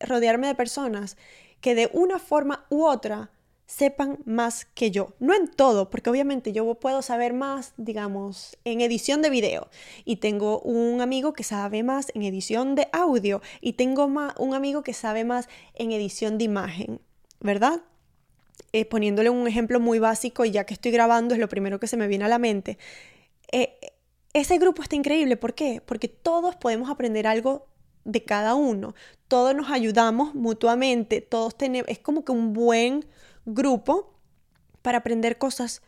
rodearme 0.00 0.46
de 0.46 0.54
personas 0.54 1.16
que 1.60 1.74
de 1.74 1.90
una 1.92 2.18
forma 2.18 2.66
u 2.70 2.84
otra 2.84 3.30
sepan 3.66 4.18
más 4.24 4.64
que 4.64 4.90
yo. 4.90 5.14
No 5.18 5.34
en 5.34 5.48
todo, 5.48 5.90
porque 5.90 6.10
obviamente 6.10 6.52
yo 6.52 6.74
puedo 6.74 7.02
saber 7.02 7.32
más, 7.32 7.72
digamos, 7.76 8.56
en 8.64 8.80
edición 8.80 9.22
de 9.22 9.30
video. 9.30 9.68
Y 10.04 10.16
tengo 10.16 10.60
un 10.60 11.00
amigo 11.00 11.32
que 11.32 11.44
sabe 11.44 11.82
más 11.82 12.12
en 12.14 12.22
edición 12.22 12.74
de 12.74 12.88
audio. 12.92 13.40
Y 13.60 13.74
tengo 13.74 14.06
un 14.38 14.54
amigo 14.54 14.82
que 14.82 14.92
sabe 14.92 15.24
más 15.24 15.48
en 15.74 15.92
edición 15.92 16.38
de 16.38 16.44
imagen, 16.44 17.00
¿verdad? 17.40 17.82
Eh, 18.72 18.84
poniéndole 18.84 19.30
un 19.30 19.46
ejemplo 19.46 19.80
muy 19.80 19.98
básico, 19.98 20.44
y 20.44 20.50
ya 20.50 20.64
que 20.64 20.74
estoy 20.74 20.92
grabando 20.92 21.34
es 21.34 21.40
lo 21.40 21.48
primero 21.48 21.80
que 21.80 21.86
se 21.86 21.96
me 21.96 22.06
viene 22.08 22.24
a 22.24 22.28
la 22.28 22.38
mente. 22.38 22.78
Eh, 23.50 23.78
ese 24.32 24.58
grupo 24.58 24.82
está 24.82 24.96
increíble, 24.96 25.36
¿por 25.36 25.54
qué? 25.54 25.82
Porque 25.84 26.08
todos 26.08 26.56
podemos 26.56 26.90
aprender 26.90 27.26
algo 27.26 27.66
de 28.04 28.24
cada 28.24 28.54
uno, 28.54 28.94
todos 29.28 29.54
nos 29.54 29.70
ayudamos 29.70 30.34
mutuamente, 30.34 31.20
todos 31.20 31.56
tenemos, 31.56 31.88
es 31.88 31.98
como 31.98 32.24
que 32.24 32.32
un 32.32 32.52
buen 32.52 33.04
grupo 33.44 34.12
para 34.82 34.98
aprender 34.98 35.38
cosas 35.38 35.82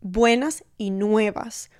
buenas 0.00 0.64
y 0.76 0.90
nuevas. 0.90 1.70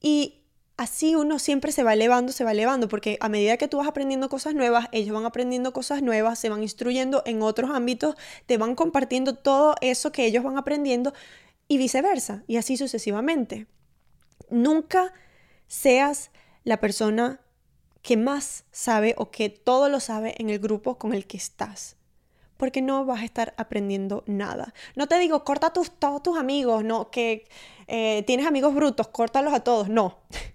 Y 0.00 0.42
así 0.76 1.14
uno 1.14 1.38
siempre 1.38 1.72
se 1.72 1.84
va 1.84 1.94
elevando, 1.94 2.32
se 2.32 2.44
va 2.44 2.52
elevando, 2.52 2.88
porque 2.88 3.16
a 3.20 3.28
medida 3.28 3.56
que 3.56 3.68
tú 3.68 3.78
vas 3.78 3.86
aprendiendo 3.86 4.28
cosas 4.28 4.54
nuevas, 4.54 4.88
ellos 4.92 5.14
van 5.14 5.24
aprendiendo 5.24 5.72
cosas 5.72 6.02
nuevas, 6.02 6.38
se 6.38 6.48
van 6.48 6.62
instruyendo 6.62 7.22
en 7.24 7.42
otros 7.42 7.70
ámbitos, 7.70 8.16
te 8.46 8.58
van 8.58 8.74
compartiendo 8.74 9.34
todo 9.34 9.76
eso 9.80 10.12
que 10.12 10.26
ellos 10.26 10.44
van 10.44 10.58
aprendiendo 10.58 11.12
y 11.68 11.78
viceversa, 11.78 12.42
y 12.46 12.56
así 12.56 12.76
sucesivamente. 12.76 13.66
Nunca 14.50 15.12
seas 15.68 16.30
la 16.64 16.80
persona 16.80 17.40
que 18.02 18.16
más 18.16 18.64
sabe 18.72 19.14
o 19.16 19.30
que 19.30 19.48
todo 19.48 19.88
lo 19.88 20.00
sabe 20.00 20.34
en 20.38 20.50
el 20.50 20.58
grupo 20.58 20.98
con 20.98 21.14
el 21.14 21.26
que 21.26 21.36
estás 21.36 21.96
porque 22.62 22.80
no 22.80 23.04
vas 23.04 23.22
a 23.22 23.24
estar 23.24 23.54
aprendiendo 23.56 24.22
nada. 24.28 24.72
No 24.94 25.08
te 25.08 25.18
digo, 25.18 25.42
corta 25.42 25.72
tus, 25.72 25.90
todos 25.90 26.22
tus 26.22 26.38
amigos, 26.38 26.84
no, 26.84 27.10
que 27.10 27.48
eh, 27.88 28.22
tienes 28.24 28.46
amigos 28.46 28.72
brutos, 28.72 29.08
córtalos 29.08 29.52
a 29.52 29.64
todos, 29.64 29.88
no. 29.88 30.20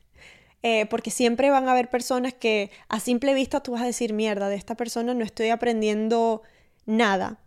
Eh, 0.64 0.86
porque 0.88 1.12
siempre 1.12 1.50
van 1.52 1.68
a 1.68 1.72
haber 1.72 1.90
personas 1.90 2.34
que 2.34 2.72
a 2.90 3.00
simple 3.00 3.34
vista 3.36 3.62
tú 3.62 3.74
vas 3.74 3.82
a 3.84 3.86
decir, 3.86 4.12
mierda, 4.12 4.50
de 4.50 4.56
esta 4.56 4.76
persona 4.76 5.14
no 5.14 5.24
estoy 5.24 5.50
aprendiendo 5.50 6.42
nada. 6.86 7.40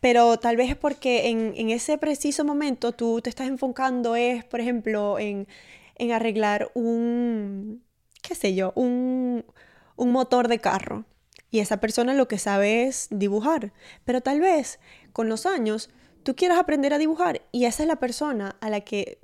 Pero 0.00 0.36
tal 0.38 0.56
vez 0.56 0.70
es 0.70 0.76
porque 0.76 1.28
en, 1.28 1.54
en 1.56 1.70
ese 1.70 1.96
preciso 1.96 2.44
momento 2.44 2.92
tú 2.92 3.20
te 3.20 3.30
estás 3.30 3.46
enfocando, 3.46 4.16
es, 4.16 4.44
por 4.44 4.60
ejemplo, 4.60 5.18
en, 5.18 5.46
en 5.96 6.12
arreglar 6.12 6.70
un, 6.74 7.84
qué 8.20 8.34
sé 8.34 8.54
yo, 8.54 8.72
un, 8.74 9.44
un 9.96 10.10
motor 10.10 10.48
de 10.48 10.58
carro 10.58 11.04
y 11.54 11.60
esa 11.60 11.76
persona 11.76 12.14
lo 12.14 12.26
que 12.26 12.36
sabe 12.36 12.82
es 12.82 13.06
dibujar. 13.12 13.72
Pero 14.04 14.20
tal 14.22 14.40
vez 14.40 14.80
con 15.12 15.28
los 15.28 15.46
años 15.46 15.88
tú 16.24 16.34
quieras 16.34 16.58
aprender 16.58 16.92
a 16.92 16.98
dibujar 16.98 17.42
y 17.52 17.66
esa 17.66 17.84
es 17.84 17.88
la 17.88 17.94
persona 17.94 18.56
a 18.60 18.70
la 18.70 18.80
que 18.80 19.18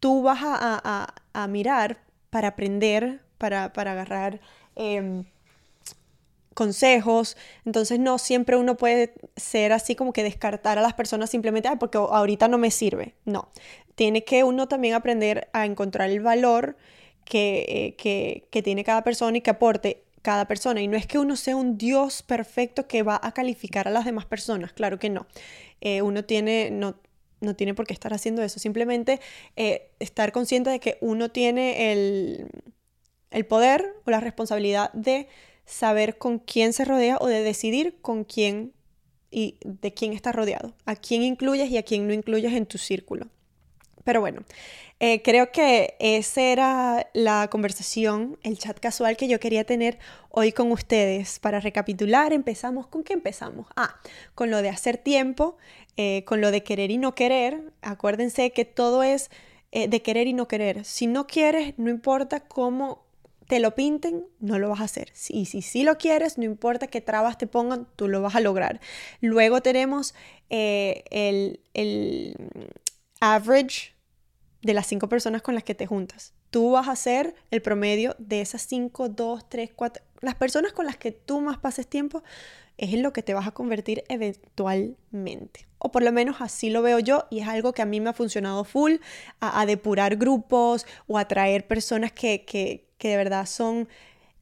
tú 0.00 0.22
vas 0.22 0.38
a, 0.40 1.46
mirar 1.46 1.98
para 2.30 2.48
aprender, 2.48 3.20
para, 3.36 3.64
agarrar 3.64 4.40
em, 4.76 5.26
consejos. 6.54 7.36
Entonces 7.66 8.00
no 8.00 8.16
siempre 8.16 8.56
uno 8.56 8.78
puede 8.78 9.12
ser 9.36 9.74
así 9.74 9.94
como 9.94 10.14
que 10.14 10.22
descartar 10.22 10.78
a 10.78 10.80
las 10.80 10.94
personas 10.94 11.28
simplemente 11.28 11.68
porque 11.78 11.98
ahorita 11.98 12.48
no 12.48 12.56
me 12.56 12.70
sirve. 12.70 13.14
No, 13.26 13.50
tiene 13.94 14.24
que 14.24 14.42
uno 14.42 14.68
también 14.68 14.94
aprender 14.94 15.50
a 15.52 15.66
encontrar 15.66 16.08
el 16.08 16.20
valor 16.20 16.78
que, 17.26 17.66
eh, 17.68 17.94
que, 17.96 18.48
que 18.50 18.62
tiene 18.62 18.84
cada 18.84 19.04
persona 19.04 19.36
y 19.36 19.42
que 19.42 19.50
aporte 19.50 20.07
cada 20.28 20.44
persona. 20.44 20.82
Y 20.82 20.88
no 20.88 20.98
es 20.98 21.06
que 21.06 21.18
uno 21.18 21.36
sea 21.36 21.56
un 21.56 21.78
Dios 21.78 22.22
perfecto 22.22 22.86
que 22.86 23.02
va 23.02 23.18
a 23.22 23.32
calificar 23.32 23.88
a 23.88 23.90
las 23.90 24.04
demás 24.04 24.26
personas, 24.26 24.74
claro 24.74 24.98
que 24.98 25.08
no. 25.08 25.26
Eh, 25.80 26.02
uno 26.02 26.22
tiene, 26.22 26.70
no, 26.70 26.96
no 27.40 27.56
tiene 27.56 27.72
por 27.72 27.86
qué 27.86 27.94
estar 27.94 28.12
haciendo 28.12 28.42
eso, 28.42 28.58
simplemente 28.58 29.20
eh, 29.56 29.90
estar 30.00 30.30
consciente 30.32 30.68
de 30.68 30.80
que 30.80 30.98
uno 31.00 31.30
tiene 31.30 31.92
el, 31.92 32.50
el 33.30 33.46
poder 33.46 33.94
o 34.04 34.10
la 34.10 34.20
responsabilidad 34.20 34.92
de 34.92 35.28
saber 35.64 36.18
con 36.18 36.40
quién 36.40 36.74
se 36.74 36.84
rodea 36.84 37.16
o 37.22 37.26
de 37.26 37.42
decidir 37.42 37.96
con 38.02 38.24
quién 38.24 38.74
y 39.30 39.56
de 39.64 39.94
quién 39.94 40.12
está 40.12 40.30
rodeado, 40.32 40.74
a 40.84 40.94
quién 40.94 41.22
incluyes 41.22 41.70
y 41.70 41.78
a 41.78 41.84
quién 41.84 42.06
no 42.06 42.12
incluyes 42.12 42.52
en 42.52 42.66
tu 42.66 42.76
círculo. 42.76 43.28
Pero 44.08 44.22
bueno, 44.22 44.40
eh, 45.00 45.20
creo 45.20 45.52
que 45.52 45.94
esa 45.98 46.40
era 46.40 47.10
la 47.12 47.48
conversación, 47.50 48.38
el 48.42 48.56
chat 48.56 48.80
casual 48.80 49.18
que 49.18 49.28
yo 49.28 49.38
quería 49.38 49.64
tener 49.64 49.98
hoy 50.30 50.52
con 50.52 50.72
ustedes. 50.72 51.38
Para 51.38 51.60
recapitular, 51.60 52.32
empezamos, 52.32 52.86
¿con 52.86 53.04
qué 53.04 53.12
empezamos? 53.12 53.66
Ah, 53.76 54.00
con 54.34 54.50
lo 54.50 54.62
de 54.62 54.70
hacer 54.70 54.96
tiempo, 54.96 55.58
eh, 55.98 56.24
con 56.24 56.40
lo 56.40 56.50
de 56.50 56.62
querer 56.62 56.90
y 56.90 56.96
no 56.96 57.14
querer. 57.14 57.60
Acuérdense 57.82 58.50
que 58.50 58.64
todo 58.64 59.02
es 59.02 59.30
eh, 59.72 59.88
de 59.88 60.00
querer 60.00 60.26
y 60.26 60.32
no 60.32 60.48
querer. 60.48 60.86
Si 60.86 61.06
no 61.06 61.26
quieres, 61.26 61.74
no 61.76 61.90
importa 61.90 62.40
cómo 62.40 63.04
te 63.46 63.60
lo 63.60 63.74
pinten, 63.74 64.24
no 64.40 64.58
lo 64.58 64.70
vas 64.70 64.80
a 64.80 64.84
hacer. 64.84 65.12
Y 65.28 65.44
si 65.44 65.60
sí 65.60 65.82
lo 65.82 65.98
quieres, 65.98 66.38
no 66.38 66.44
importa 66.44 66.86
qué 66.86 67.02
trabas 67.02 67.36
te 67.36 67.46
pongan, 67.46 67.86
tú 67.94 68.08
lo 68.08 68.22
vas 68.22 68.36
a 68.36 68.40
lograr. 68.40 68.80
Luego 69.20 69.60
tenemos 69.60 70.14
el, 70.48 71.60
el 71.74 72.34
average 73.20 73.97
de 74.62 74.74
las 74.74 74.86
cinco 74.86 75.08
personas 75.08 75.42
con 75.42 75.54
las 75.54 75.64
que 75.64 75.74
te 75.74 75.86
juntas. 75.86 76.34
Tú 76.50 76.72
vas 76.72 76.88
a 76.88 76.96
ser 76.96 77.34
el 77.50 77.62
promedio 77.62 78.16
de 78.18 78.40
esas 78.40 78.62
cinco, 78.62 79.08
dos, 79.08 79.48
tres, 79.48 79.70
cuatro. 79.74 80.02
Las 80.20 80.34
personas 80.34 80.72
con 80.72 80.86
las 80.86 80.96
que 80.96 81.12
tú 81.12 81.40
más 81.40 81.58
pases 81.58 81.86
tiempo 81.86 82.22
es 82.76 82.92
en 82.92 83.02
lo 83.02 83.12
que 83.12 83.22
te 83.22 83.34
vas 83.34 83.46
a 83.46 83.52
convertir 83.52 84.04
eventualmente. 84.08 85.66
O 85.78 85.90
por 85.90 86.02
lo 86.02 86.12
menos 86.12 86.40
así 86.40 86.70
lo 86.70 86.82
veo 86.82 86.98
yo 86.98 87.26
y 87.30 87.40
es 87.40 87.48
algo 87.48 87.72
que 87.72 87.82
a 87.82 87.86
mí 87.86 88.00
me 88.00 88.10
ha 88.10 88.14
funcionado 88.14 88.64
full, 88.64 88.96
a, 89.40 89.66
depurar 89.66 90.16
grupos 90.16 90.86
o 91.06 91.18
atraer 91.18 91.66
personas 91.66 92.12
que, 92.12 92.44
que, 92.44 92.86
que 92.98 93.08
de 93.08 93.16
verdad 93.16 93.46
son 93.46 93.88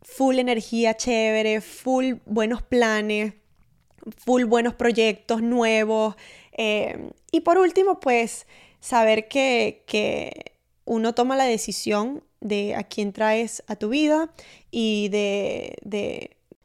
full 0.02 0.38
energía 0.38 0.96
chévere, 0.96 1.60
full 1.60 2.14
buenos 2.24 2.62
planes, 2.62 3.34
full 4.16 4.44
buenos 4.44 4.74
proyectos 4.74 5.42
nuevos. 5.42 6.14
Eh, 6.52 7.10
y 7.32 7.40
por 7.40 7.58
último, 7.58 8.00
pues 8.00 8.46
saber 8.80 9.28
que, 9.28 10.52
uno 10.88 11.14
toma 11.14 11.34
la 11.34 11.46
decisión 11.46 12.22
de 12.40 12.76
a 12.76 12.84
quién 12.84 13.12
traes 13.12 13.64
a 13.66 13.74
tu 13.74 13.88
vida 13.88 14.32
y 14.70 15.08
de, 15.08 15.76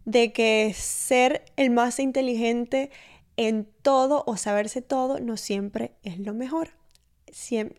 de, 0.05 0.31
que 0.31 0.75
ser 0.75 1.43
el 1.55 1.71
más 1.71 1.99
inteligente 1.99 2.91
en 3.35 3.67
todo 3.81 4.23
o 4.27 4.37
saberse 4.37 4.83
todo 4.83 5.19
no 5.19 5.37
siempre 5.37 5.93
es 6.03 6.19
lo 6.19 6.35
mejor. 6.35 6.80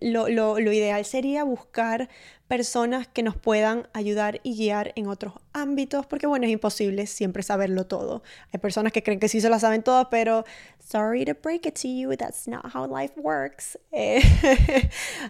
Lo, 0.00 0.28
lo, 0.28 0.73
ideal 0.73 1.04
sería 1.04 1.44
buscar 1.44 2.09
personas 2.49 3.09
que 3.09 3.23
nos 3.23 3.37
puedan 3.37 3.88
ayudar 3.92 4.40
y 4.42 4.56
guiar 4.56 4.92
en 4.97 5.06
otros 5.06 5.35
ámbitos, 5.52 6.06
porque 6.06 6.26
bueno, 6.26 6.47
es 6.47 6.52
imposible 6.52 7.06
siempre 7.06 7.42
saberlo 7.42 7.87
todo. 7.87 8.23
Hay 8.52 8.61
personas 8.61 8.92
que 8.92 9.02
creen 9.02 9.21
que 9.21 9.28
sí 9.28 9.40
se 9.40 9.49
lo 9.49 9.59
saben 9.59 9.82
todo, 9.82 10.11
pero 10.11 10.44
sorry 10.78 11.25
to 11.25 11.35
break 11.42 11.66
it 11.66 11.78
to 11.80 11.88
you, 11.88 12.16
that's 12.16 12.47
not 12.47 12.64
how 12.75 12.87
life 12.87 13.14
works. 13.16 13.78
Eh, 13.94 14.23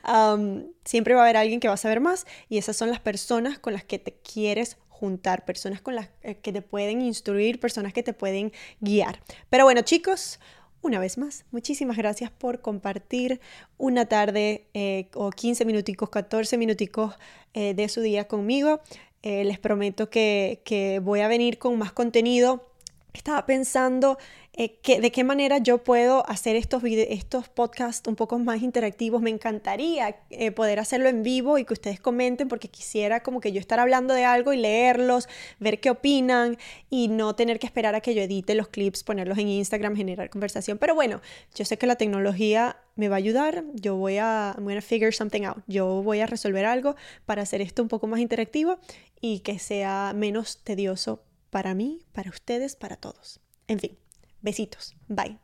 um, 0.09 0.65
siempre 0.85 1.15
va 1.15 1.23
a 1.23 1.25
haber 1.25 1.37
alguien 1.37 1.61
que 1.61 1.69
va 1.69 1.75
a 1.75 1.77
saber 1.77 2.01
más 2.01 2.27
y 2.49 2.59
esas 2.59 2.77
son 2.77 2.91
las 2.91 3.01
personas 3.01 3.59
con 3.59 3.73
las 3.73 3.85
que 3.85 3.99
te 3.99 4.15
quieres 4.15 4.77
juntar, 4.89 5.45
personas 5.45 5.81
con 5.81 5.97
las 5.97 6.11
eh, 6.23 6.37
que 6.37 6.53
te 6.53 6.63
pueden 6.63 7.03
instruir, 7.03 7.59
personas 7.59 7.93
que 7.93 8.05
te 8.05 8.13
pueden 8.13 8.53
guiar. 8.81 9.21
Pero 9.51 9.65
bueno, 9.65 9.81
chicos, 9.83 10.39
una 10.83 10.99
vez 10.99 11.17
más, 11.17 11.45
muchísimas 11.53 11.97
gracias 11.97 12.31
por 12.31 12.61
compartir 12.61 13.41
una 13.79 14.07
tarde 14.07 14.67
eh, 14.75 15.09
o 15.15 15.31
15 15.31 15.65
minuticos, 15.65 16.11
14 16.11 16.59
minuticos 16.59 17.15
eh, 17.55 17.75
de 17.75 17.89
su 17.89 18.01
día 18.01 18.27
conmigo. 18.27 18.81
Eh, 19.23 19.45
les 19.45 19.61
prometo 19.61 20.11
que, 20.11 20.61
que 20.65 20.99
voy 20.99 21.21
a 21.21 21.29
venir 21.29 21.59
con 21.59 21.79
más 21.79 21.93
contenido. 21.93 22.72
Estaba 23.13 23.45
pensando 23.45 24.19
eh, 24.55 24.79
de 25.01 25.13
qué 25.13 25.25
manera 25.25 25.59
yo 25.59 25.79
puedo 25.79 26.29
hacer 26.29 26.57
estos, 26.57 26.83
estos 26.85 27.49
podcasts 27.49 28.07
un 28.09 28.17
poco 28.17 28.39
más 28.39 28.63
interactivos. 28.63 29.23
Me 29.23 29.31
encantaría 29.31 30.17
eh, 30.31 30.51
poder 30.51 30.79
hacerlo 30.79 31.09
en 31.09 31.23
vivo 31.23 31.59
y 31.59 31.65
que 31.65 31.73
ustedes 31.73 32.01
comenten 32.01 32.49
porque 32.49 32.69
quisiera 32.69 33.23
como 33.23 33.41
que 33.41 33.53
yo 33.53 33.61
estar 33.61 33.81
hablando 33.81 34.15
de 34.15 34.25
algo 34.25 34.53
y 34.53 34.59
leerlos, 34.59 35.29
ver 35.59 35.81
qué 35.81 35.91
opinan 35.91 36.59
y 36.91 37.09
no 37.09 37.35
tener 37.35 37.59
que 37.59 37.67
esperar 37.67 37.95
a 37.95 38.01
que 38.01 38.15
yo 38.15 38.23
edite 38.23 38.55
los 38.55 38.69
clips, 38.69 39.05
ponerlos 39.05 39.39
en 39.39 39.49
Instagram, 39.49 39.97
generar 39.97 40.31
conversación. 40.31 40.79
Pero 40.79 40.95
bueno, 40.95 41.21
yo 41.55 41.65
sé 41.65 41.79
que 41.79 41.87
la 41.87 41.97
tecnología 41.97 42.77
me 42.97 43.09
va 43.09 43.17
a 43.17 43.19
ayudar, 43.19 43.65
yo 43.75 43.97
voy 43.97 44.19
a, 44.19 44.55
I'm 44.57 44.65
gonna 44.65 44.83
figure 44.83 45.13
something 45.13 45.45
out, 45.45 45.59
yo 45.67 46.03
voy 46.03 46.21
a 46.21 46.27
resolver 46.27 46.67
algo 46.67 46.95
para 47.25 47.43
hacer 47.43 47.63
esto 47.63 47.83
un 47.83 47.89
poco 47.89 48.07
más 48.07 48.21
interactivo 48.21 48.79
y 49.21 49.41
que 49.41 49.59
sea 49.59 50.13
menos 50.15 50.63
tedioso 50.63 51.23
para 51.53 51.75
mí, 51.75 52.01
para 52.13 52.31
ustedes, 52.31 52.77
para 52.77 52.97
todos. 52.97 53.39
En 53.69 53.79
fin. 53.79 53.99
Besitos. 54.41 54.97
Bye. 55.07 55.39